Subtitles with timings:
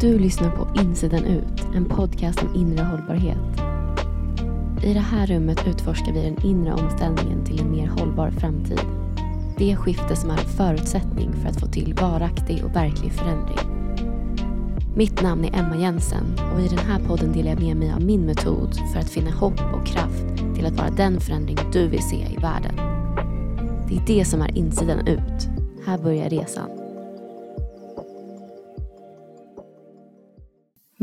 [0.00, 3.62] Du lyssnar på Insidan ut, en podcast om inre hållbarhet.
[4.84, 8.80] I det här rummet utforskar vi den inre omställningen till en mer hållbar framtid.
[9.56, 13.58] Det skifte som är en förutsättning för att få till varaktig och verklig förändring.
[14.96, 18.02] Mitt namn är Emma Jensen och i den här podden delar jag med mig av
[18.02, 20.24] min metod för att finna hopp och kraft
[20.54, 22.76] till att vara den förändring du vill se i världen.
[23.88, 25.48] Det är det som är insidan ut.
[25.86, 26.77] Här börjar resan.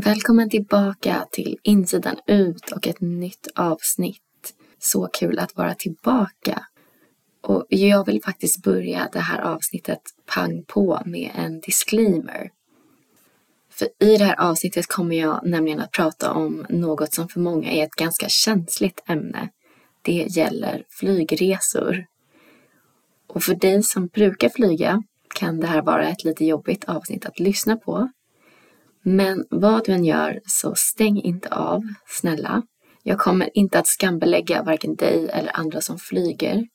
[0.06, 4.54] Välkommen tillbaka till insidan ut och ett nytt avsnitt.
[4.78, 6.66] Så kul att vara tillbaka.
[7.40, 12.50] Och jag vill faktiskt börja det här avsnittet pang på med en disclaimer.
[13.70, 17.70] För i det här avsnittet kommer jag nämligen att prata om något som för många
[17.70, 19.48] är ett ganska känsligt ämne.
[20.02, 22.06] Det gäller flygresor.
[23.26, 25.02] Och för dig som brukar flyga
[25.34, 28.10] kan det här vara ett lite jobbigt avsnitt att lyssna på.
[29.08, 32.62] Men vad du än gör så stäng inte av, snälla.
[33.02, 36.66] Jag kommer inte att skambelägga varken dig eller andra som flyger.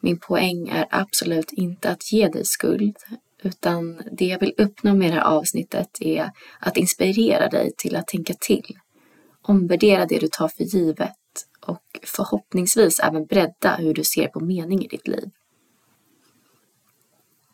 [0.00, 2.96] Min poäng är absolut inte att ge dig skuld,
[3.42, 6.30] utan det jag vill uppnå med det här avsnittet är
[6.60, 8.76] att inspirera dig till att tänka till.
[9.42, 11.16] Omvärdera det du tar för givet
[11.66, 15.30] och förhoppningsvis även bredda hur du ser på mening i ditt liv.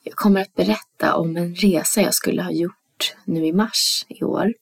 [0.03, 2.84] Jag kommer att berätta om en resa jag skulle ha gjort
[3.25, 4.55] nu i mars i år.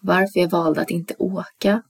[0.00, 1.82] Varför jag valde att inte åka.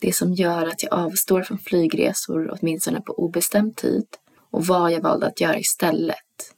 [0.00, 4.06] Det som gör att jag avstår från flygresor åtminstone på obestämd tid
[4.50, 6.54] och vad jag valde att göra istället.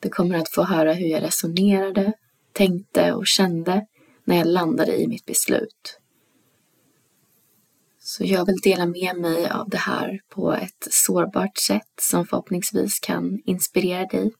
[0.00, 2.12] Du kommer att få höra hur jag resonerade,
[2.52, 3.86] tänkte och kände
[4.24, 5.98] när jag landade i mitt beslut.
[8.04, 13.00] Så jag vill dela med mig av det här på ett sårbart sätt som förhoppningsvis
[13.00, 14.32] kan inspirera dig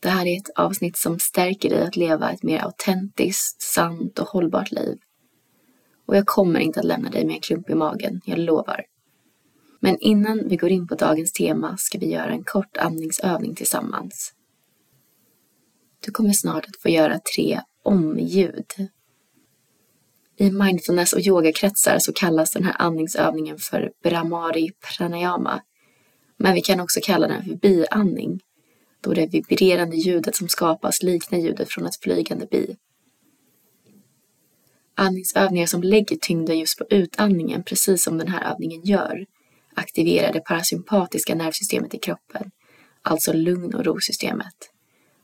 [0.00, 4.28] det här är ett avsnitt som stärker dig att leva ett mer autentiskt, sant och
[4.28, 4.98] hållbart liv.
[6.06, 8.84] Och jag kommer inte att lämna dig med en klump i magen, jag lovar.
[9.80, 14.32] Men innan vi går in på dagens tema ska vi göra en kort andningsövning tillsammans.
[16.00, 18.72] Du kommer snart att få göra tre omljud.
[20.36, 25.62] I mindfulness och yogakretsar så kallas den här andningsövningen för Brahmari pranayama.
[26.36, 28.40] Men vi kan också kalla den för biandning
[29.06, 32.76] då det vibrerande ljudet som skapas liknar ljudet från ett flygande bi.
[34.94, 39.26] Andningsövningar som lägger tyngden just på utandningen, precis som den här övningen gör,
[39.74, 42.50] aktiverar det parasympatiska nervsystemet i kroppen,
[43.02, 44.70] alltså lugn och rosystemet.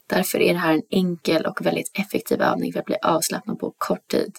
[0.07, 3.75] Därför är det här en enkel och väldigt effektiv övning för att bli avslappnad på
[3.79, 4.33] kort tid.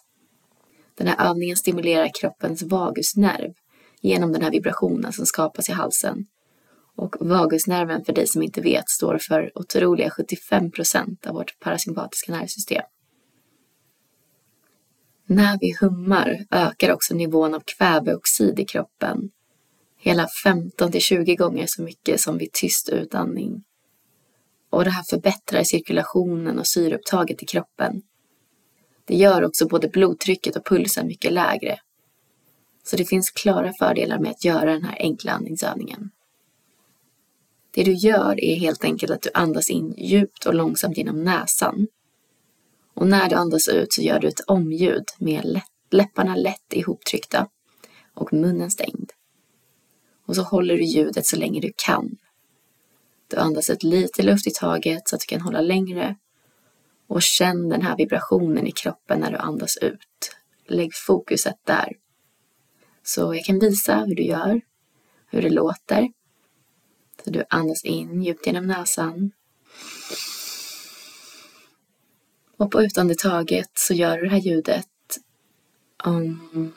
[0.97, 3.53] Den här övningen stimulerar kroppens vagusnerv
[4.01, 6.25] genom den här vibrationen som skapas i halsen
[6.95, 12.31] och vagusnerven, för dig som inte vet, står för otroliga 75 procent av vårt parasympatiska
[12.31, 12.83] nervsystem.
[15.25, 19.29] När vi hummar ökar också nivån av kväveoxid i kroppen.
[19.97, 23.63] Hela 15 till 20 gånger så mycket som vid tyst utandning.
[24.69, 28.01] Och det här förbättrar cirkulationen och syreupptaget i kroppen.
[29.05, 31.79] Det gör också både blodtrycket och pulsen mycket lägre.
[32.83, 36.11] Så det finns klara fördelar med att göra den här enkla andningsövningen.
[37.75, 41.87] Det du gör är helt enkelt att du andas in djupt och långsamt genom näsan.
[42.93, 47.47] Och när du andas ut så gör du ett omljud med lätt, läpparna lätt ihoptryckta
[48.13, 49.11] och munnen stängd.
[50.25, 52.17] Och så håller du ljudet så länge du kan.
[53.27, 56.15] Du andas ut lite luft i taget så att du kan hålla längre.
[57.07, 60.35] Och känn den här vibrationen i kroppen när du andas ut.
[60.67, 61.93] Lägg fokuset där.
[63.03, 64.61] Så jag kan visa hur du gör,
[65.31, 66.09] hur det låter
[67.23, 69.31] så du andas in djupt genom näsan.
[72.57, 74.87] Och på utandetaget så gör du det här ljudet
[76.05, 76.73] um,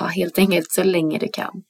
[0.00, 1.64] Ja, helt enkelt så länge du kan.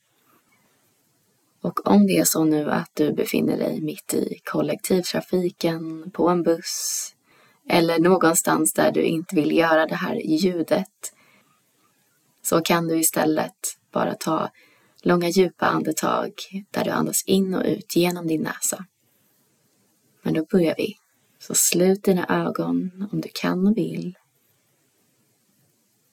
[1.61, 6.43] Och om det är så nu att du befinner dig mitt i kollektivtrafiken, på en
[6.43, 7.14] buss,
[7.69, 11.13] eller någonstans där du inte vill göra det här ljudet
[12.43, 14.51] så kan du istället bara ta
[15.03, 16.33] långa djupa andetag
[16.71, 18.87] där du andas in och ut genom din näsa.
[20.23, 20.97] Men då börjar vi.
[21.39, 24.19] Så slut dina ögon om du kan och vill.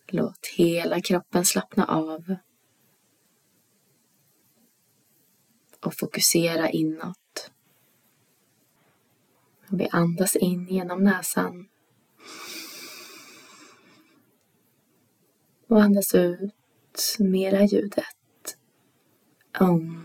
[0.08, 2.36] Låt hela kroppen slappna av.
[5.80, 7.21] Och fokusera inåt.
[9.72, 11.68] Vi andas in genom näsan.
[15.68, 18.58] Och andas ut mera ljudet.
[19.60, 20.04] Om.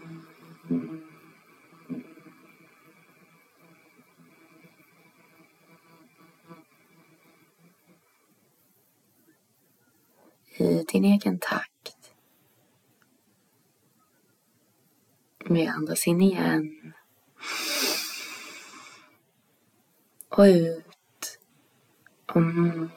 [10.59, 12.13] I din egen takt.
[15.49, 16.93] Vi andas in igen.
[20.37, 21.39] Och ut.
[22.27, 22.91] Om.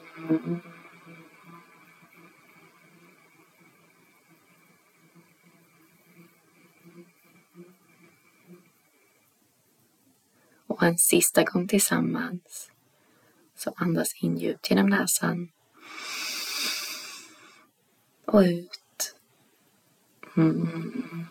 [10.66, 12.70] Och en sista gång tillsammans.
[13.56, 15.48] Så andas in djupt genom näsan.
[18.24, 19.14] Och ut.
[20.36, 21.26] Mm.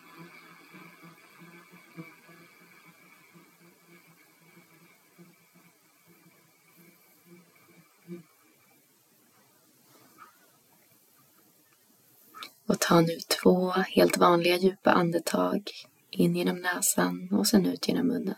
[12.69, 15.71] Och ta nu två helt vanliga djupa andetag
[16.09, 18.35] in genom näsan och sen ut genom munnen.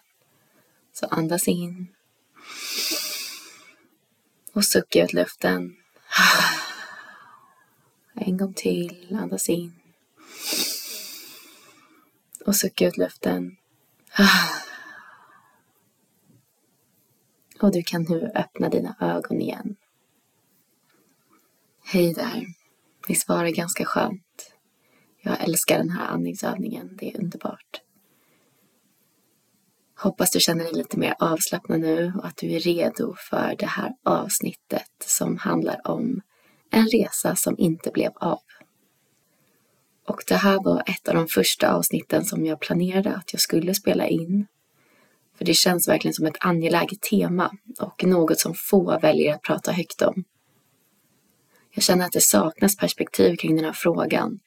[0.93, 1.87] Så andas in.
[4.53, 5.75] Och sucka ut luften.
[8.15, 9.17] En gång till.
[9.21, 9.73] Andas in.
[12.45, 13.57] Och sucka ut luften.
[17.61, 19.75] Och du kan nu öppna dina ögon igen.
[21.83, 22.45] Hej där.
[23.07, 24.50] Visst var det ganska skönt?
[25.21, 26.97] Jag älskar den här andningsövningen.
[26.99, 27.81] Det är underbart.
[29.97, 33.65] Hoppas du känner dig lite mer avslappnad nu och att du är redo för det
[33.65, 36.21] här avsnittet som handlar om
[36.71, 38.39] en resa som inte blev av.
[40.07, 43.73] Och det här var ett av de första avsnitten som jag planerade att jag skulle
[43.73, 44.47] spela in.
[45.37, 49.71] För det känns verkligen som ett angeläget tema och något som få väljer att prata
[49.71, 50.23] högt om.
[51.73, 54.39] Jag känner att det saknas perspektiv kring den här frågan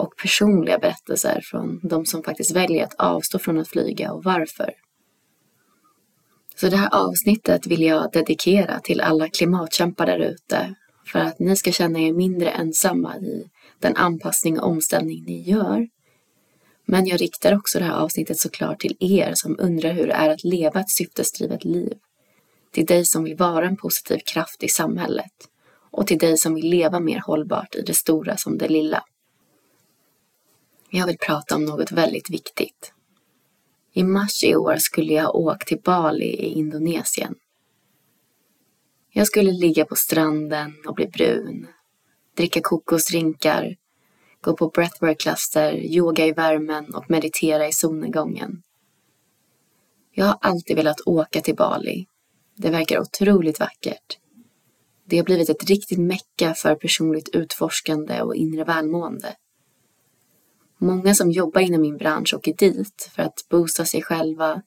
[0.00, 4.74] och personliga berättelser från de som faktiskt väljer att avstå från att flyga och varför.
[6.56, 10.74] Så det här avsnittet vill jag dedikera till alla klimatkämpar där ute
[11.06, 15.88] för att ni ska känna er mindre ensamma i den anpassning och omställning ni gör.
[16.84, 20.30] Men jag riktar också det här avsnittet såklart till er som undrar hur det är
[20.30, 21.92] att leva ett syftesdrivet liv.
[22.72, 25.32] Till dig som vill vara en positiv kraft i samhället
[25.90, 29.04] och till dig som vill leva mer hållbart i det stora som det lilla.
[30.92, 32.92] Jag vill prata om något väldigt viktigt.
[33.92, 37.34] I mars i år skulle jag åkt till Bali i Indonesien.
[39.12, 41.66] Jag skulle ligga på stranden och bli brun,
[42.36, 43.76] dricka kokosdrinkar,
[44.40, 48.62] gå på breathwork-klasser, yoga i värmen och meditera i solnedgången.
[50.12, 52.06] Jag har alltid velat åka till Bali.
[52.56, 54.18] Det verkar otroligt vackert.
[55.04, 59.36] Det har blivit ett riktigt mecka för personligt utforskande och inre välmående.
[60.82, 64.62] Många som jobbar inom min bransch åker dit för att boosta sig själva,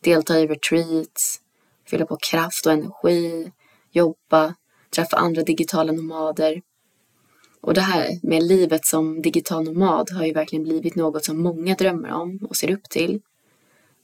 [0.00, 1.40] delta i retreats,
[1.86, 3.52] fylla på kraft och energi,
[3.90, 4.54] jobba,
[4.90, 6.62] träffa andra digitala nomader.
[7.60, 11.74] Och det här med livet som digital nomad har ju verkligen blivit något som många
[11.74, 13.20] drömmer om och ser upp till.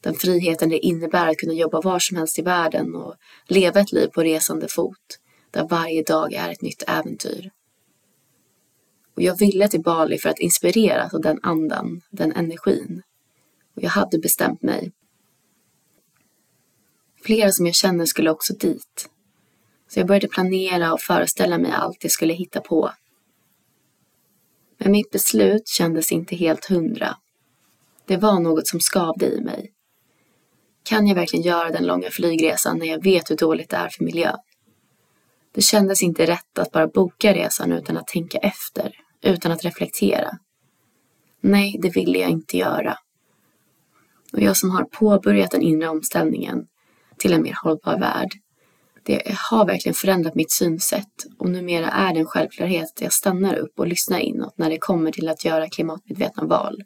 [0.00, 3.14] Den friheten det innebär att kunna jobba var som helst i världen och
[3.48, 5.18] leva ett liv på resande fot,
[5.50, 7.50] där varje dag är ett nytt äventyr.
[9.14, 13.02] Och jag ville till Bali för att inspireras av den andan, den energin.
[13.76, 14.92] Och jag hade bestämt mig.
[17.24, 19.08] Flera som jag känner skulle också dit.
[19.88, 22.90] Så jag började planera och föreställa mig allt jag skulle hitta på.
[24.78, 27.16] Men mitt beslut kändes inte helt hundra.
[28.06, 29.72] Det var något som skavde i mig.
[30.82, 34.04] Kan jag verkligen göra den långa flygresan när jag vet hur dåligt det är för
[34.04, 34.38] miljön?
[35.52, 38.92] Det kändes inte rätt att bara boka resan utan att tänka efter,
[39.24, 40.38] utan att reflektera.
[41.40, 42.98] Nej, det ville jag inte göra.
[44.32, 46.66] Och jag som har påbörjat den inre omställningen
[47.18, 48.30] till en mer hållbar värld,
[49.02, 53.54] det har verkligen förändrat mitt synsätt och numera är det en självklarhet att jag stannar
[53.54, 56.82] upp och lyssnar inåt när det kommer till att göra klimatmedvetna val.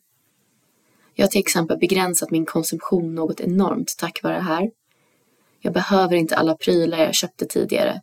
[1.15, 4.71] Jag har till exempel begränsat min konsumtion något enormt tack vare det här.
[5.61, 8.01] Jag behöver inte alla prylar jag köpte tidigare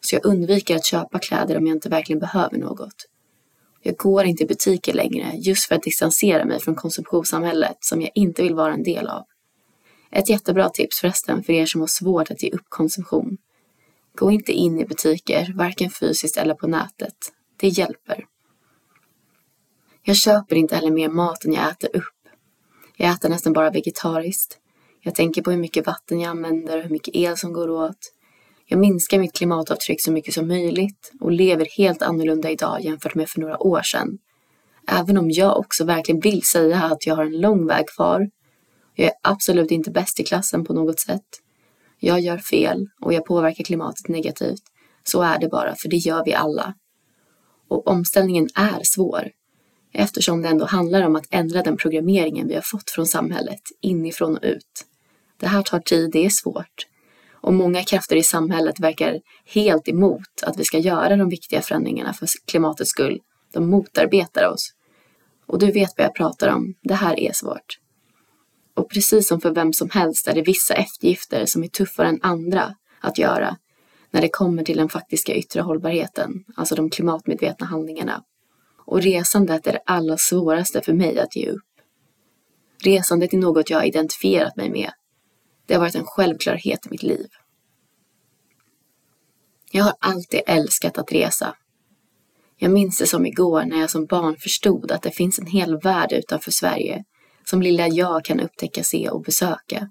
[0.00, 3.09] så jag undviker att köpa kläder om jag inte verkligen behöver något.
[3.82, 8.10] Jag går inte i butiker längre just för att distansera mig från konsumtionssamhället som jag
[8.14, 9.24] inte vill vara en del av.
[10.10, 13.38] Ett jättebra tips förresten för er som har svårt att ge upp konsumtion.
[14.14, 17.32] Gå inte in i butiker, varken fysiskt eller på nätet.
[17.56, 18.26] Det hjälper.
[20.02, 22.28] Jag köper inte heller mer mat än jag äter upp.
[22.96, 24.58] Jag äter nästan bara vegetariskt.
[25.00, 28.12] Jag tänker på hur mycket vatten jag använder och hur mycket el som går åt.
[28.72, 33.28] Jag minskar mitt klimatavtryck så mycket som möjligt och lever helt annorlunda idag jämfört med
[33.28, 34.18] för några år sedan.
[34.88, 38.30] Även om jag också verkligen vill säga att jag har en lång väg kvar.
[38.94, 41.24] Jag är absolut inte bäst i klassen på något sätt.
[41.98, 44.62] Jag gör fel och jag påverkar klimatet negativt.
[45.04, 46.74] Så är det bara, för det gör vi alla.
[47.68, 49.30] Och omställningen är svår
[49.92, 54.36] eftersom det ändå handlar om att ändra den programmeringen vi har fått från samhället inifrån
[54.36, 54.86] och ut.
[55.40, 56.89] Det här tar tid, det är svårt.
[57.40, 62.12] Och många krafter i samhället verkar helt emot att vi ska göra de viktiga förändringarna
[62.12, 63.20] för klimatets skull.
[63.52, 64.74] De motarbetar oss.
[65.46, 67.78] Och du vet vad jag pratar om, det här är svårt.
[68.74, 72.18] Och precis som för vem som helst är det vissa eftergifter som är tuffare än
[72.22, 73.56] andra att göra
[74.10, 78.22] när det kommer till den faktiska yttre hållbarheten, alltså de klimatmedvetna handlingarna.
[78.86, 81.62] Och resandet är det allra svåraste för mig att ge upp.
[82.84, 84.90] Resandet är något jag har identifierat mig med.
[85.70, 87.26] Det har varit en självklarhet i mitt liv.
[89.70, 91.56] Jag har alltid älskat att resa.
[92.56, 95.78] Jag minns det som igår när jag som barn förstod att det finns en hel
[95.78, 97.04] värld utanför Sverige
[97.44, 99.90] som lilla jag kan upptäcka, se och besöka.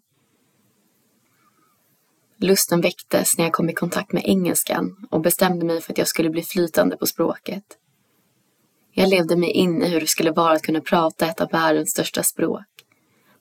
[2.37, 6.07] Lusten väcktes när jag kom i kontakt med engelskan och bestämde mig för att jag
[6.07, 7.65] skulle bli flytande på språket.
[8.91, 11.91] Jag levde mig in i hur det skulle vara att kunna prata ett av världens
[11.91, 12.65] största språk.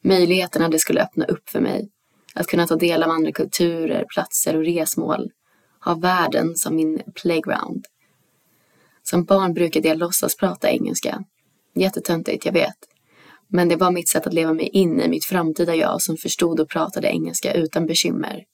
[0.00, 1.90] Möjligheterna det skulle öppna upp för mig.
[2.38, 5.30] Att kunna ta del av andra kulturer, platser och resmål.
[5.84, 7.86] Ha världen som min playground.
[9.02, 11.24] Som barn brukade jag låtsas prata engelska.
[11.74, 12.76] Jättetöntigt, jag vet.
[13.48, 16.60] Men det var mitt sätt att leva mig in i mitt framtida jag som förstod
[16.60, 18.44] och pratade engelska utan bekymmer.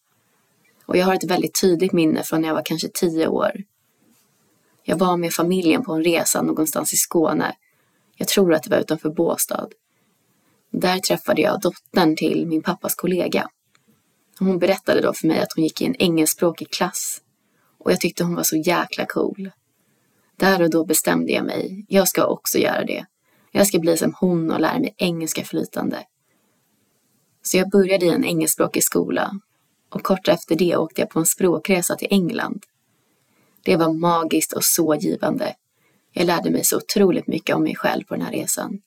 [0.87, 3.53] Och jag har ett väldigt tydligt minne från när jag var kanske tio år.
[4.83, 7.57] Jag var med familjen på en resa någonstans i Skåne.
[8.17, 9.69] Jag tror att det var utanför Båstad.
[10.71, 13.49] Där träffade jag dottern till min pappas kollega.
[14.39, 17.21] Hon berättade då för mig att hon gick i en engelskspråkig klass
[17.79, 19.51] och jag tyckte hon var så jäkla cool.
[20.37, 23.07] Där och då bestämde jag mig, jag ska också göra det.
[23.51, 26.07] Jag ska bli som hon och lära mig engelska flytande.
[27.43, 29.41] Så jag började i en engelskspråkig skola
[29.89, 32.65] och kort efter det åkte jag på en språkresa till England.
[33.63, 35.55] Det var magiskt och så givande.
[36.13, 38.81] Jag lärde mig så otroligt mycket om mig själv på den här resan.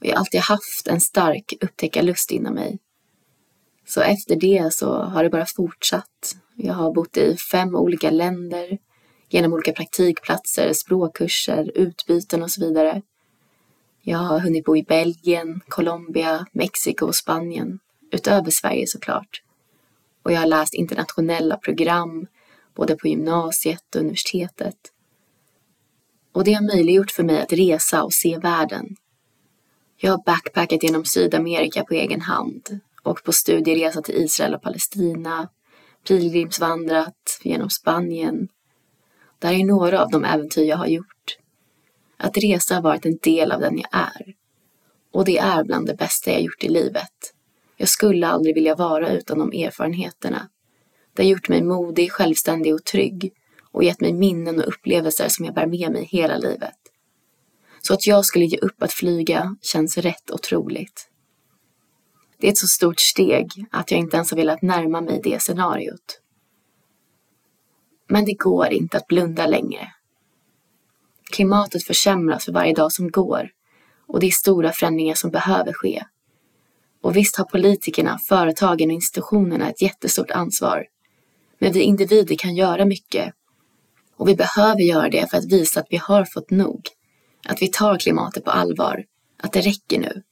[0.00, 2.78] Och jag har alltid haft en stark upptäckarlust inom mig.
[3.88, 6.36] Så efter det så har det bara fortsatt.
[6.56, 8.78] Jag har bott i fem olika länder,
[9.28, 13.02] genom olika praktikplatser, språkkurser, utbyten och så vidare.
[14.02, 17.78] Jag har hunnit bo i Belgien, Colombia, Mexiko och Spanien,
[18.12, 19.42] utöver Sverige såklart.
[20.22, 22.26] Och jag har läst internationella program,
[22.74, 24.76] både på gymnasiet och universitetet.
[26.32, 28.96] Och det har möjliggjort för mig att resa och se världen.
[29.96, 35.48] Jag har backpackat genom Sydamerika på egen hand, åkt på studieresa till Israel och Palestina,
[36.08, 38.48] pilgrimsvandrat genom Spanien.
[39.38, 41.38] Det här är några av de äventyr jag har gjort.
[42.16, 44.34] Att resa har varit en del av den jag är.
[45.12, 47.34] Och det är bland det bästa jag gjort i livet.
[47.76, 50.48] Jag skulle aldrig vilja vara utan de erfarenheterna.
[51.14, 53.32] Det har gjort mig modig, självständig och trygg
[53.72, 56.76] och gett mig minnen och upplevelser som jag bär med mig hela livet.
[57.82, 61.07] Så att jag skulle ge upp att flyga känns rätt otroligt.
[62.40, 65.42] Det är ett så stort steg att jag inte ens har velat närma mig det
[65.42, 66.20] scenariot.
[68.08, 69.92] Men det går inte att blunda längre.
[71.30, 73.50] Klimatet försämras för varje dag som går
[74.08, 76.04] och det är stora förändringar som behöver ske.
[77.02, 80.86] Och visst har politikerna, företagen och institutionerna ett jättestort ansvar.
[81.58, 83.34] Men vi individer kan göra mycket.
[84.16, 86.88] Och vi behöver göra det för att visa att vi har fått nog.
[87.46, 89.04] Att vi tar klimatet på allvar.
[89.42, 90.22] Att det räcker nu.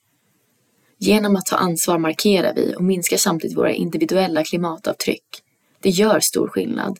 [0.98, 5.42] Genom att ta ansvar markerar vi och minskar samtidigt våra individuella klimatavtryck.
[5.80, 6.98] Det gör stor skillnad.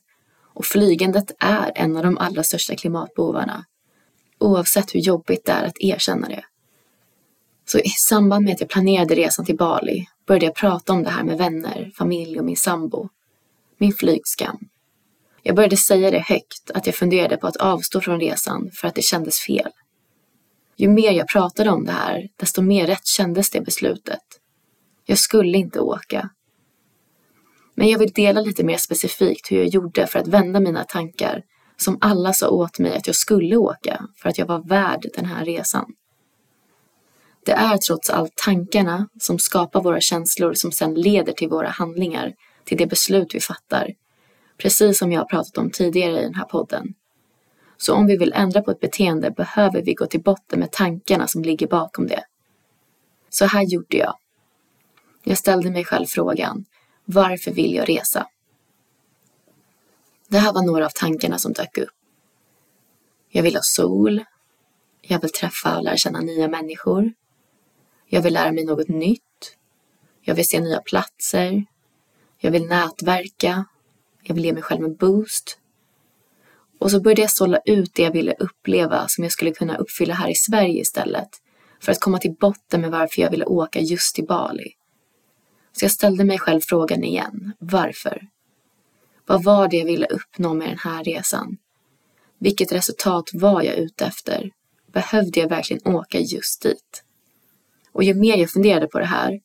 [0.54, 3.64] Och flygandet är en av de allra största klimatbovarna.
[4.38, 6.44] Oavsett hur jobbigt det är att erkänna det.
[7.68, 11.10] Så i samband med att jag planerade resan till Bali började jag prata om det
[11.10, 13.08] här med vänner, familj och min sambo.
[13.78, 14.58] Min flygskam.
[15.42, 18.94] Jag började säga det högt att jag funderade på att avstå från resan för att
[18.94, 19.70] det kändes fel.
[20.76, 24.22] Ju mer jag pratade om det här, desto mer rätt kändes det beslutet.
[25.04, 26.30] Jag skulle inte åka.
[27.74, 31.42] Men jag vill dela lite mer specifikt hur jag gjorde för att vända mina tankar
[31.76, 35.24] som alla sa åt mig att jag skulle åka för att jag var värd den
[35.24, 35.92] här resan.
[37.44, 42.32] Det är trots allt tankarna som skapar våra känslor som sedan leder till våra handlingar,
[42.64, 43.90] till det beslut vi fattar.
[44.58, 46.94] Precis som jag har pratat om tidigare i den här podden.
[47.76, 51.28] Så om vi vill ändra på ett beteende behöver vi gå till botten med tankarna
[51.28, 52.24] som ligger bakom det.
[53.28, 54.14] Så här gjorde jag.
[55.24, 56.64] Jag ställde mig själv frågan,
[57.04, 58.26] varför vill jag resa?
[60.28, 61.88] Det här var några av tankarna som dök upp.
[63.28, 64.24] Jag vill ha sol.
[65.00, 67.12] Jag vill träffa och lära känna nya människor.
[68.06, 69.56] Jag vill lära mig något nytt.
[70.20, 71.64] Jag vill se nya platser.
[72.38, 73.64] Jag vill nätverka.
[74.22, 75.58] Jag vill ge mig själv en boost.
[76.78, 80.14] Och så började jag sålla ut det jag ville uppleva som jag skulle kunna uppfylla
[80.14, 81.28] här i Sverige istället.
[81.80, 84.72] För att komma till botten med varför jag ville åka just till Bali.
[85.72, 87.52] Så jag ställde mig själv frågan igen.
[87.58, 88.22] Varför?
[89.26, 91.56] Vad var det jag ville uppnå med den här resan?
[92.38, 94.50] Vilket resultat var jag ute efter?
[94.92, 97.04] Behövde jag verkligen åka just dit?
[97.92, 99.40] Och ju mer jag funderade på det här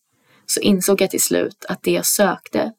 [0.45, 2.73] så insåg jag till slut att det jag sökte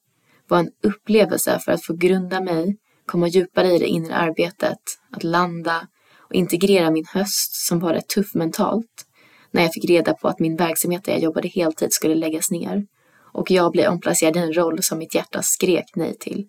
[0.49, 4.79] var en upplevelse för att få grunda mig, komma djupare i det inre arbetet,
[5.11, 9.07] att landa och integrera min höst som var rätt tuff mentalt
[9.51, 12.87] när jag fick reda på att min verksamhet där jag jobbade heltid skulle läggas ner
[13.33, 16.47] och jag blev omplacerad i en roll som mitt hjärta skrek nej till.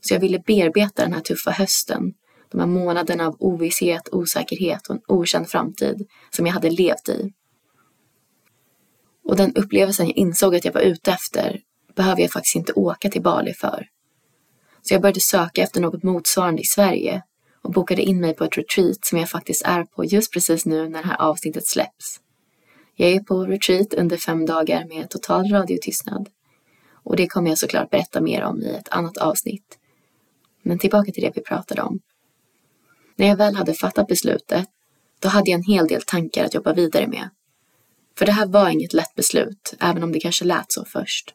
[0.00, 2.12] Så jag ville bearbeta den här tuffa hösten,
[2.48, 7.32] de här månaderna av ovisshet, osäkerhet och en okänd framtid som jag hade levt i.
[9.24, 11.60] Och den upplevelsen jag insåg att jag var ute efter
[11.96, 13.86] behöver jag faktiskt inte åka till Bali för.
[14.88, 17.22] Så jag började söka efter något motsvarande i Sverige
[17.62, 20.88] och bokade in mig på ett retreat som jag faktiskt är på just precis nu
[20.88, 22.20] när det här avsnittet släpps.
[22.94, 26.28] Jag är på retreat under fem dagar med total radiotystnad.
[26.92, 29.78] Och det kommer jag såklart berätta mer om i ett annat avsnitt.
[30.62, 32.00] Men tillbaka till det vi pratade om.
[33.16, 34.68] När jag väl hade fattat beslutet,
[35.20, 37.28] då hade jag en hel del tankar att jobba vidare med.
[38.18, 41.34] För det här var inget lätt beslut, även om det kanske lät så först.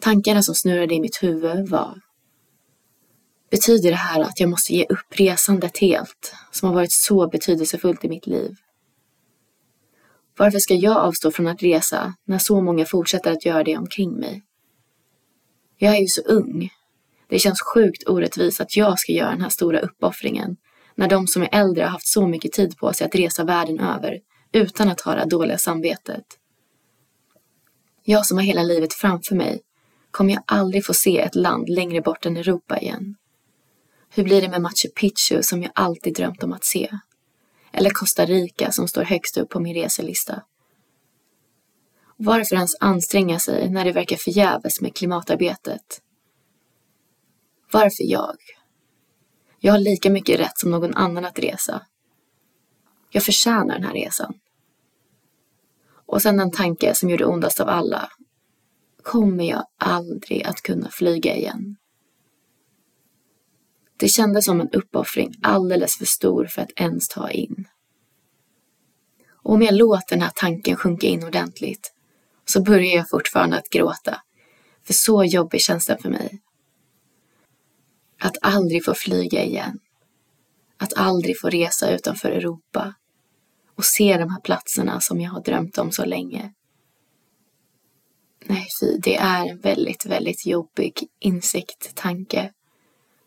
[0.00, 2.00] Tankarna som snurrade i mitt huvud var
[3.54, 8.04] Betyder det här att jag måste ge upp resandet helt, som har varit så betydelsefullt
[8.04, 8.56] i mitt liv?
[10.36, 14.12] Varför ska jag avstå från att resa när så många fortsätter att göra det omkring
[14.12, 14.42] mig?
[15.76, 16.70] Jag är ju så ung.
[17.28, 20.56] Det känns sjukt orättvist att jag ska göra den här stora uppoffringen
[20.94, 23.80] när de som är äldre har haft så mycket tid på sig att resa världen
[23.80, 24.20] över
[24.52, 26.24] utan att ha det dåliga samvetet.
[28.04, 29.60] Jag som har hela livet framför mig
[30.10, 33.16] kommer jag aldrig få se ett land längre bort än Europa igen.
[34.16, 36.98] Hur blir det med Machu Picchu som jag alltid drömt om att se?
[37.72, 40.42] Eller Costa Rica som står högst upp på min reselista.
[42.16, 46.02] Varför ens anstränga sig när det verkar förgäves med klimatarbetet?
[47.72, 48.36] Varför jag?
[49.58, 51.86] Jag har lika mycket rätt som någon annan att resa.
[53.10, 54.34] Jag förtjänar den här resan.
[56.06, 58.10] Och sen en tanke som gjorde ondast av alla.
[59.02, 61.76] Kommer jag aldrig att kunna flyga igen?
[63.96, 67.68] Det kändes som en uppoffring alldeles för stor för att ens ta in.
[69.44, 71.92] Och om jag låter den här tanken sjunka in ordentligt
[72.44, 74.20] så börjar jag fortfarande att gråta.
[74.86, 76.40] För så jobbig känns den för mig.
[78.20, 79.78] Att aldrig få flyga igen.
[80.76, 82.94] Att aldrig få resa utanför Europa
[83.74, 86.52] och se de här platserna som jag har drömt om så länge.
[88.44, 92.52] Nej, fy, det är en väldigt, väldigt jobbig insikt, tanke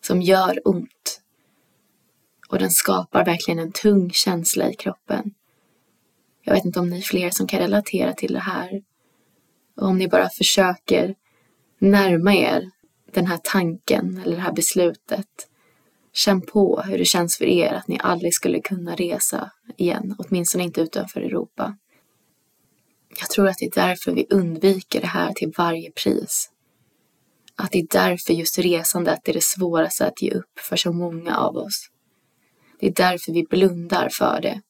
[0.08, 1.22] som gör ont.
[2.50, 5.34] Och den skapar verkligen en tung känsla i kroppen.
[6.44, 8.84] Jag vet inte om ni är fler som kan relatera till det här.
[9.76, 11.16] Och om ni bara försöker
[11.80, 12.72] närma er
[13.14, 15.50] den här tanken eller det här beslutet.
[16.14, 20.64] Känn på hur det känns för er att ni aldrig skulle kunna resa igen, åtminstone
[20.64, 21.78] inte utanför Europa.
[23.20, 26.52] Jag tror att det är därför vi undviker det här till varje pris
[27.58, 31.38] att det är därför just resandet är det svåraste att ge upp för så många
[31.38, 31.90] av oss.
[32.80, 34.62] Det är därför vi blundar för det.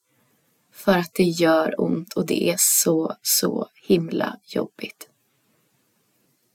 [0.71, 5.09] För att det gör ont och det är så, så himla jobbigt.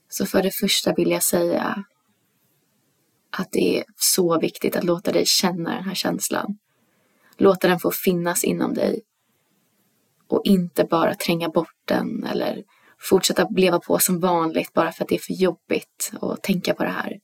[0.09, 1.83] Så för det första vill jag säga
[3.29, 6.57] att det är så viktigt att låta dig känna den här känslan.
[7.37, 9.01] Låta den få finnas inom dig.
[10.27, 12.63] Och inte bara tränga bort den eller
[13.03, 16.83] fortsätta leva på som vanligt bara för att det är för jobbigt att tänka på
[16.83, 17.19] det här.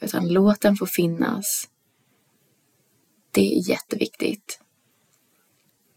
[0.00, 1.68] Utan låt den få finnas.
[3.30, 4.60] Det är jätteviktigt.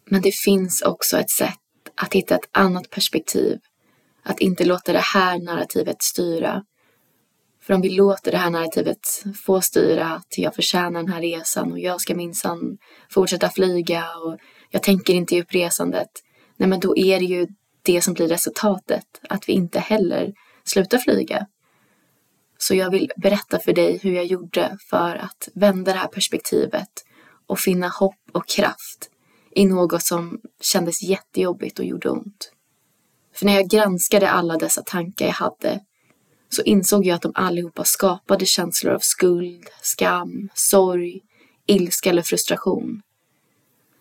[0.09, 1.59] Men det finns också ett sätt
[1.95, 3.59] att hitta ett annat perspektiv.
[4.23, 6.63] Att inte låta det här narrativet styra.
[7.61, 11.71] För om vi låter det här narrativet få styra att jag förtjänar den här resan
[11.71, 12.77] och jag ska minsann
[13.09, 14.37] fortsätta flyga och
[14.69, 16.09] jag tänker inte ge upp resandet.
[16.57, 17.47] Nej men då är det ju
[17.93, 21.47] det som blir resultatet, att vi inte heller slutar flyga.
[22.57, 26.89] Så jag vill berätta för dig hur jag gjorde för att vända det här perspektivet
[27.47, 29.09] och finna hopp och kraft
[29.51, 32.51] i något som kändes jättejobbigt och gjorde ont.
[33.35, 35.79] För när jag granskade alla dessa tankar jag hade
[36.49, 41.21] så insåg jag att de allihopa skapade känslor av skuld, skam, sorg,
[41.65, 43.01] ilska eller frustration.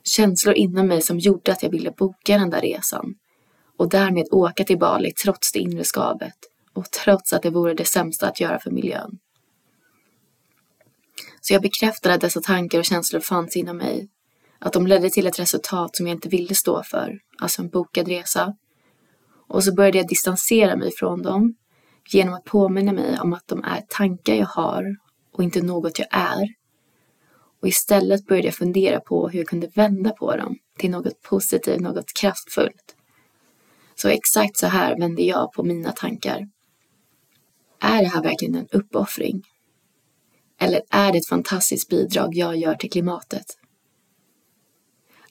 [0.04, 3.14] Känslor inom mig som gjorde att jag ville boka den där resan
[3.78, 6.36] och därmed åka till Bali trots det inre skavet
[6.72, 9.18] och trots att det vore det sämsta att göra för miljön.
[11.40, 14.08] Så jag bekräftade att dessa tankar och känslor fanns inom mig,
[14.58, 18.08] att de ledde till ett resultat som jag inte ville stå för, alltså en bokad
[18.08, 18.54] resa.
[19.48, 21.54] Och så började jag distansera mig från dem
[22.08, 24.96] genom att påminna mig om att de är tankar jag har
[25.32, 26.46] och inte något jag är.
[27.62, 31.80] Och istället började jag fundera på hur jag kunde vända på dem till något positivt,
[31.80, 32.94] något kraftfullt.
[34.00, 36.48] Så exakt så här vände jag på mina tankar.
[37.80, 39.42] Är det här verkligen en uppoffring?
[40.60, 43.46] Eller är det ett fantastiskt bidrag jag gör till klimatet?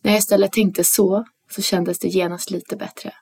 [0.02, 3.14] När jag istället tänkte så, så kändes det genast lite bättre.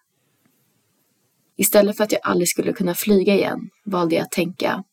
[1.58, 4.84] Istället för att jag aldrig skulle kunna flyga igen valde jag att tänka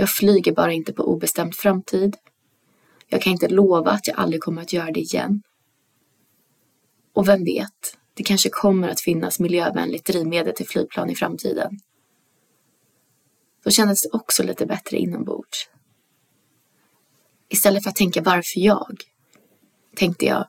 [0.00, 2.16] jag flyger bara inte på obestämd framtid.
[3.08, 5.42] Jag kan inte lova att jag aldrig kommer att göra det igen.
[7.12, 11.78] Och vem vet, det kanske kommer att finnas miljövänligt drivmedel till flygplan i framtiden.
[13.64, 15.68] Då kändes det också lite bättre inombords.
[17.48, 18.96] Istället för att tänka varför jag,
[19.96, 20.46] tänkte jag,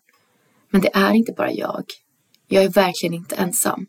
[0.69, 1.83] men det är inte bara jag.
[2.47, 3.87] Jag är verkligen inte ensam.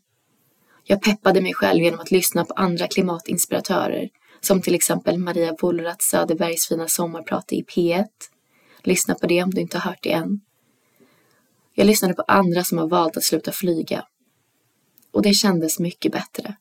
[0.85, 4.09] Jag peppade mig själv genom att lyssna på andra klimatinspiratörer
[4.40, 8.07] som till exempel Maria Wollratz Söderbergs fina sommarprat i P1.
[8.83, 10.40] Lyssna på det om du inte har hört det än.
[11.74, 14.04] Jag lyssnade på andra som har valt att sluta flyga.
[15.12, 16.56] Och det kändes mycket bättre.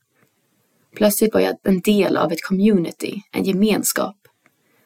[0.95, 4.17] Plötsligt var jag en del av ett community, en gemenskap.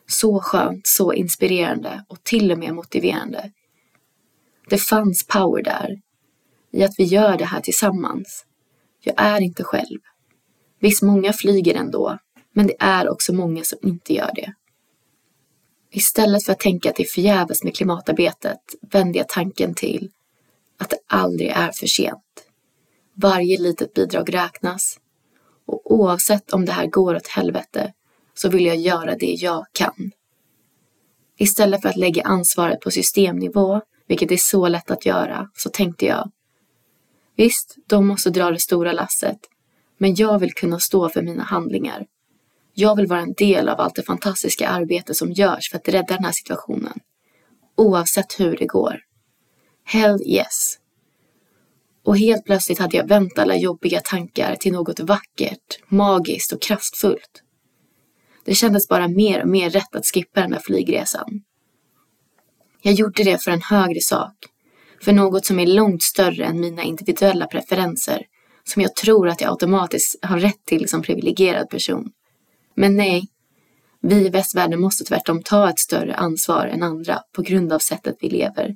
[0.08, 3.52] Så skönt, så inspirerande och till och med motiverande.
[4.70, 6.02] Det fanns power där,
[6.72, 8.46] i att vi gör det här tillsammans.
[9.04, 10.00] Jag är inte själv.
[10.80, 12.18] Visst, många flyger ändå,
[12.54, 14.54] men det är också många som inte gör det.
[15.92, 18.60] Istället för att tänka att det är förgäves med klimatarbetet
[18.92, 20.12] vände jag tanken till
[20.78, 22.48] att det aldrig är för sent.
[23.14, 25.00] Varje litet bidrag räknas
[25.66, 27.94] och oavsett om det här går åt helvete
[28.34, 30.12] så vill jag göra det jag kan.
[31.38, 36.06] Istället för att lägga ansvaret på systemnivå, vilket är så lätt att göra, så tänkte
[36.06, 36.32] jag
[37.38, 39.40] Visst, de måste dra det stora lasset,
[39.98, 42.06] men jag vill kunna stå för mina handlingar.
[42.74, 46.16] Jag vill vara en del av allt det fantastiska arbete som görs för att rädda
[46.16, 47.00] den här situationen.
[47.76, 49.00] Oavsett hur det går.
[49.86, 50.78] Hell yes.
[52.06, 57.42] Och helt plötsligt hade jag vänt alla jobbiga tankar till något vackert, magiskt och kraftfullt.
[58.46, 61.42] Det kändes bara mer och mer rätt att skippa den där flygresan.
[62.82, 64.34] Jag gjorde det för en högre sak.
[65.02, 68.22] För något som är långt större än mina individuella preferenser.
[68.64, 72.12] Som jag tror att jag automatiskt har rätt till som privilegierad person.
[72.76, 73.28] Men nej,
[74.02, 78.16] vi i västvärlden måste tvärtom ta ett större ansvar än andra på grund av sättet
[78.22, 78.76] vi lever.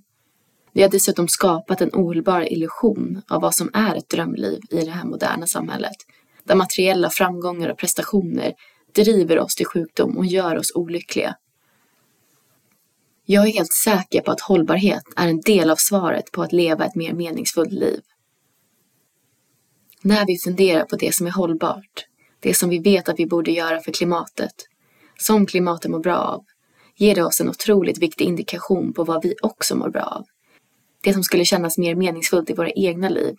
[0.73, 4.91] Vi har dessutom skapat en ohållbar illusion av vad som är ett drömliv i det
[4.91, 5.95] här moderna samhället,
[6.43, 8.53] där materiella framgångar och prestationer
[8.95, 11.35] driver oss till sjukdom och gör oss olyckliga.
[13.25, 16.85] Jag är helt säker på att hållbarhet är en del av svaret på att leva
[16.85, 18.01] ett mer meningsfullt liv.
[20.01, 22.05] När vi funderar på det som är hållbart
[22.39, 24.53] det som vi vet att vi borde göra för klimatet,
[25.17, 26.45] som klimatet mår bra av,
[26.95, 30.25] ger det oss en otroligt viktig indikation på vad vi också mår bra av.
[31.03, 33.35] Det som skulle kännas mer meningsfullt i våra egna liv.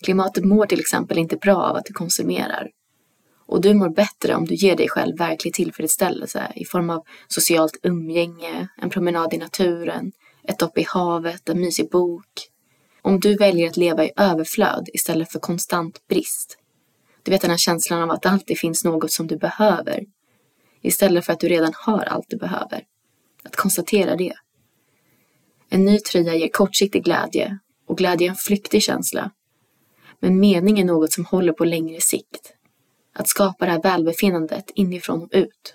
[0.00, 2.70] Klimatet mår till exempel inte bra av att du konsumerar.
[3.46, 7.76] Och du mår bättre om du ger dig själv verklig tillfredsställelse i form av socialt
[7.82, 10.12] umgänge, en promenad i naturen,
[10.44, 12.48] ett dopp i havet, en mysig bok.
[13.02, 16.58] Om du väljer att leva i överflöd istället för konstant brist
[17.22, 20.04] du vet den här känslan av att det alltid finns något som du behöver.
[20.80, 22.84] Istället för att du redan har allt du behöver.
[23.42, 24.34] Att konstatera det.
[25.74, 29.30] En ny tröja ger kortsiktig glädje och glädje är en flyktig känsla.
[30.20, 32.54] Men mening är något som håller på längre sikt.
[33.14, 35.74] Att skapa det här välbefinnandet inifrån och ut.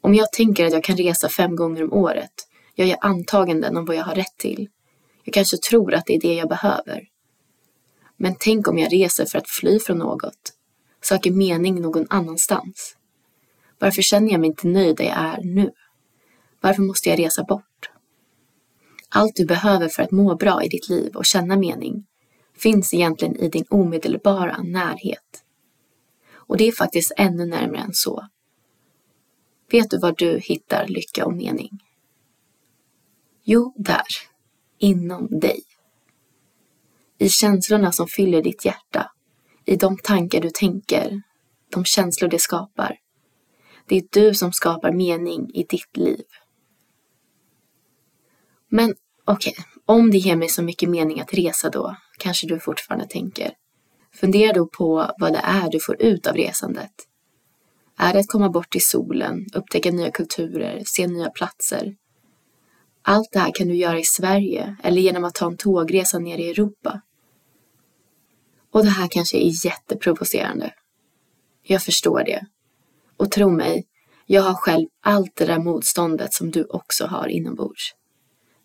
[0.00, 2.32] Om jag tänker att jag kan resa fem gånger om året
[2.74, 4.68] gör jag antaganden om vad jag har rätt till.
[5.24, 7.08] Jag kanske tror att det är det jag behöver.
[8.16, 10.52] Men tänk om jag reser för att fly från något,
[11.02, 12.96] söker mening någon annanstans.
[13.78, 15.70] Varför känner jag mig inte nöjd där jag är nu?
[16.60, 17.90] Varför måste jag resa bort?
[19.10, 22.06] Allt du behöver för att må bra i ditt liv och känna mening
[22.56, 25.44] finns egentligen i din omedelbara närhet.
[26.32, 28.26] Och det är faktiskt ännu närmare än så.
[29.70, 31.70] Vet du var du hittar lycka och mening?
[33.42, 34.06] Jo, där.
[34.78, 35.62] Inom dig
[37.20, 39.10] i känslorna som fyller ditt hjärta,
[39.64, 41.22] i de tankar du tänker,
[41.68, 42.96] de känslor det skapar.
[43.86, 46.24] Det är du som skapar mening i ditt liv.
[48.70, 52.60] Men Okej, okay, om det ger mig så mycket mening att resa då, kanske du
[52.60, 53.52] fortfarande tänker.
[54.14, 56.92] Fundera då på vad det är du får ut av resandet.
[57.96, 61.96] Är det att komma bort till solen, upptäcka nya kulturer, se nya platser?
[63.02, 66.38] Allt det här kan du göra i Sverige eller genom att ta en tågresa ner
[66.38, 67.00] i Europa.
[68.72, 70.74] Och det här kanske är jätteprovocerande.
[71.62, 72.46] Jag förstår det.
[73.16, 73.86] Och tro mig,
[74.26, 77.94] jag har själv allt det där motståndet som du också har inombords.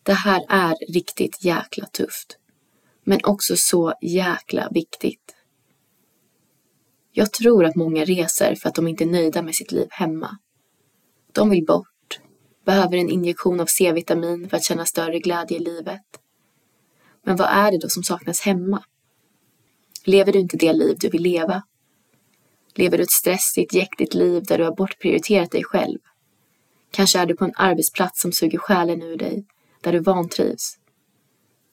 [0.05, 2.37] Det här är riktigt jäkla tufft.
[3.03, 5.35] Men också så jäkla viktigt.
[7.11, 10.37] Jag tror att många reser för att de inte är nöjda med sitt liv hemma.
[11.31, 12.19] De vill bort,
[12.65, 16.05] behöver en injektion av C-vitamin för att känna större glädje i livet.
[17.23, 18.83] Men vad är det då som saknas hemma?
[20.03, 21.63] Lever du inte det liv du vill leva?
[22.75, 25.99] Lever du ett stressigt, jäktigt liv där du har bortprioriterat dig själv?
[26.91, 29.45] Kanske är du på en arbetsplats som suger själen ur dig,
[29.85, 30.77] där du vantrivs.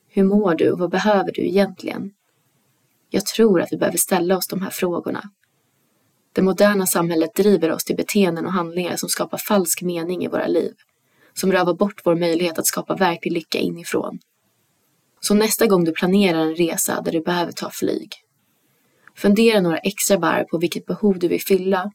[0.08, 2.10] Hur mår du och vad behöver du egentligen?
[3.10, 5.30] Jag tror att vi behöver ställa oss de här frågorna.
[6.32, 10.46] Det moderna samhället driver oss till beteenden och handlingar som skapar falsk mening i våra
[10.46, 10.74] liv,
[11.34, 14.18] som rövar bort vår möjlighet att skapa verklig lycka inifrån.
[15.20, 18.12] Så nästa gång du planerar en resa där du behöver ta flyg,
[19.16, 21.92] fundera några extra varv på vilket behov du vill fylla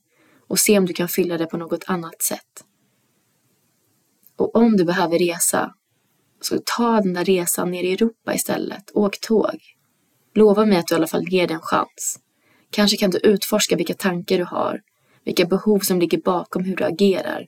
[0.48, 2.64] och se om du kan fylla det på något annat sätt.
[4.36, 5.74] Och om du behöver resa,
[6.42, 8.92] så ta den där resan ner i Europa istället.
[8.94, 9.60] Åk tåg.
[10.36, 12.20] Lova mig att du i alla fall ger det en chans.
[12.70, 14.82] Kanske kan du utforska vilka tankar du har,
[15.24, 17.48] vilka behov som ligger bakom hur du agerar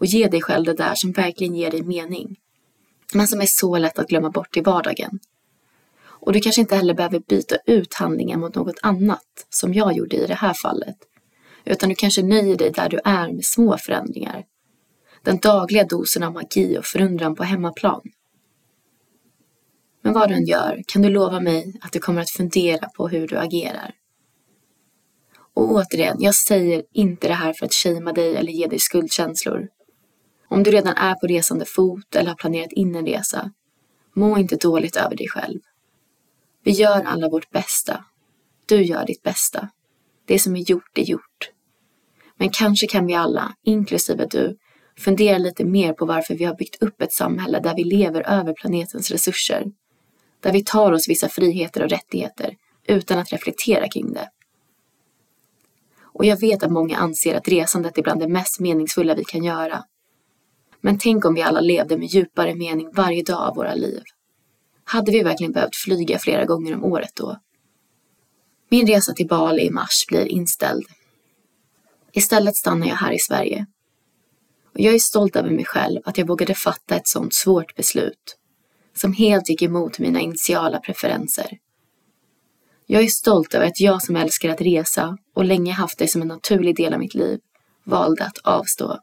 [0.00, 2.36] och ge dig själv det där som verkligen ger dig mening.
[3.14, 5.18] Men som är så lätt att glömma bort i vardagen.
[6.04, 10.16] Och du kanske inte heller behöver byta ut handlingen mot något annat, som jag gjorde
[10.16, 10.96] i det här fallet.
[11.64, 14.44] Utan du kanske nöjer dig där du är med små förändringar.
[15.22, 18.02] Den dagliga dosen av magi och förundran på hemmaplan.
[20.02, 23.08] Men vad du än gör kan du lova mig att du kommer att fundera på
[23.08, 23.94] hur du agerar.
[25.54, 29.68] Och återigen, jag säger inte det här för att shamea dig eller ge dig skuldkänslor.
[30.48, 33.50] Om du redan är på resande fot eller har planerat in en resa,
[34.14, 35.60] må inte dåligt över dig själv.
[36.64, 38.04] Vi gör alla vårt bästa.
[38.66, 39.68] Du gör ditt bästa.
[40.26, 41.50] Det som är gjort är gjort.
[42.36, 44.58] Men kanske kan vi alla, inklusive du,
[44.98, 48.52] fundera lite mer på varför vi har byggt upp ett samhälle där vi lever över
[48.52, 49.64] planetens resurser
[50.42, 54.30] där vi tar oss vissa friheter och rättigheter utan att reflektera kring det.
[56.02, 59.44] Och jag vet att många anser att resandet är bland det mest meningsfulla vi kan
[59.44, 59.84] göra.
[60.80, 64.02] Men tänk om vi alla levde med djupare mening varje dag av våra liv.
[64.84, 67.36] Hade vi verkligen behövt flyga flera gånger om året då?
[68.68, 70.86] Min resa till Bali i mars blir inställd.
[72.12, 73.66] Istället stannar jag här i Sverige.
[74.74, 78.38] Och jag är stolt över mig själv att jag vågade fatta ett sådant svårt beslut
[78.94, 81.58] som helt gick emot mina initiala preferenser.
[82.86, 86.22] Jag är stolt över att jag som älskar att resa och länge haft det som
[86.22, 87.40] en naturlig del av mitt liv
[87.84, 88.98] valde att avstå.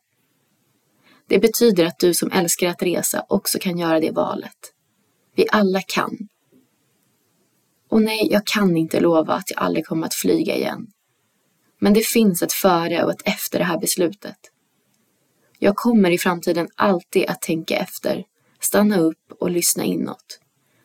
[1.27, 4.73] Det betyder att du som älskar att resa också kan göra det valet.
[5.35, 6.17] Vi alla kan.
[7.89, 10.87] Och nej, jag kan inte lova att jag aldrig kommer att flyga igen.
[11.79, 14.37] Men det finns ett före och ett efter det här beslutet.
[15.59, 18.23] Jag kommer i framtiden alltid att tänka efter
[18.59, 20.39] stanna upp och lyssna inåt.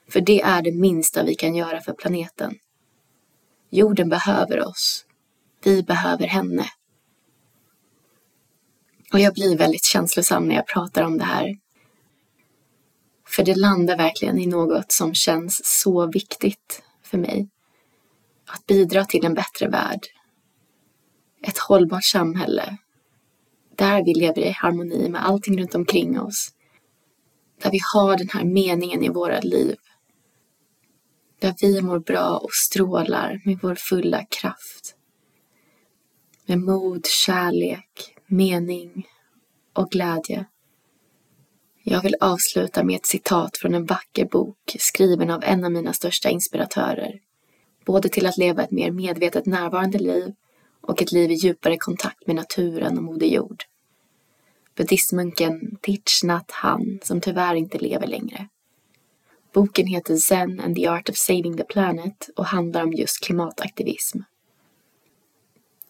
[0.08, 2.58] För det är det minsta vi kan göra för planeten.
[3.70, 5.04] Jorden behöver oss.
[5.64, 6.66] Vi behöver henne.
[9.12, 11.58] Och jag blir väldigt känslosam när jag pratar om det här.
[13.26, 17.48] För det landar verkligen i något som känns så viktigt för mig.
[18.46, 20.00] Att bidra till en bättre värld.
[21.42, 22.76] Ett hållbart samhälle.
[23.76, 26.53] Där vi lever i harmoni med allting runt omkring oss
[27.62, 29.76] där vi har den här meningen i våra liv.
[31.38, 34.96] Där vi mår bra och strålar med vår fulla kraft.
[36.46, 39.06] Med mod, kärlek, mening
[39.72, 40.46] och glädje.
[41.82, 45.92] Jag vill avsluta med ett citat från en vacker bok skriven av en av mina
[45.92, 47.20] största inspiratörer.
[47.84, 50.34] Både till att leva ett mer medvetet närvarande liv
[50.80, 53.64] och ett liv i djupare kontakt med naturen och Moder Jord
[54.76, 58.48] buddhistmunken Thich Nhat Hanh som tyvärr inte lever längre.
[59.52, 64.18] Boken heter Zen and the Art of Saving the Planet och handlar om just klimataktivism.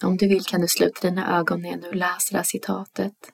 [0.03, 3.33] Om du vill kan du sluta dina ögon när jag nu läser det här citatet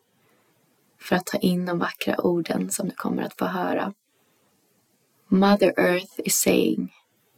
[0.99, 3.95] för att ta in de vackra orden som du kommer att få höra.
[5.29, 6.93] Mother Earth is saying,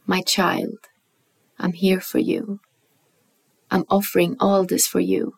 [0.05, 0.77] My child,
[1.59, 2.59] I'm here for you.
[3.69, 5.31] I'm offering all this for you.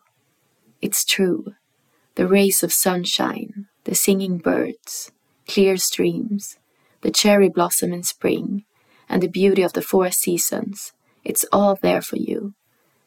[0.80, 1.54] It's true.
[2.16, 5.12] The rays of sunshine, the singing birds,
[5.46, 6.58] clear streams,
[7.02, 8.64] the cherry blossom in spring,
[9.08, 10.92] and the beauty of the four seasons.
[11.24, 12.54] It's all there for you.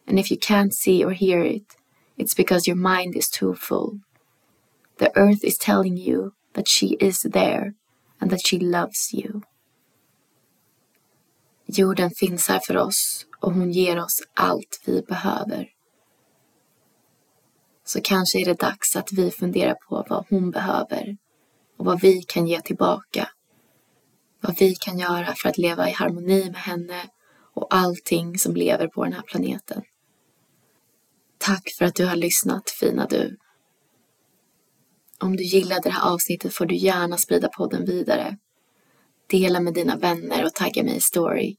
[0.08, 1.76] And if you can't see or hear it,
[2.18, 4.00] it's because your mind is too full.
[4.98, 7.74] The earth is telling you that she is there
[8.22, 9.42] and that she loves you.
[11.68, 15.70] Jorden finns här för oss och hon ger oss allt vi behöver.
[17.90, 21.18] Så kanske är det dags att vi funderar på vad hon behöver
[21.78, 23.30] och vad vi kan ge tillbaka.
[24.42, 27.10] Vad vi kan göra för att leva i harmoni med henne
[27.54, 29.82] och allting som lever på den här planeten.
[31.38, 33.38] Tack för att du har lyssnat, fina du.
[35.20, 38.38] Om du gillade det här avsnittet får du gärna sprida podden vidare.
[39.28, 41.56] Dela med dina vänner och tagga mig i story.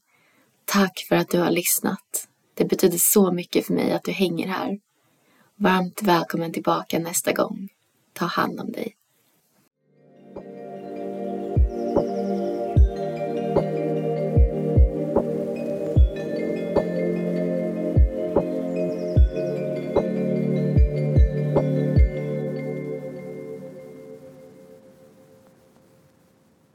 [0.65, 2.27] Tack för att du har lyssnat.
[2.53, 4.79] Det betyder så mycket för mig att du hänger här.
[5.61, 7.69] Varmt välkommen tillbaka nästa gång.
[8.13, 8.95] Ta hand om dig.